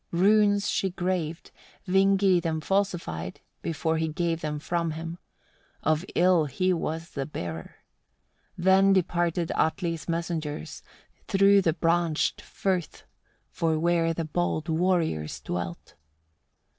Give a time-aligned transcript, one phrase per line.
[0.09, 0.19] 4.
[0.21, 1.51] Runes she graved,
[1.87, 5.19] Vingi them falsified, before he gave them from him;
[5.83, 7.75] of ill he was the bearer.
[8.57, 10.81] Then departed Atli's messengers,
[11.27, 13.03] through the branched firth,
[13.51, 15.93] for where the bold warriors dwelt.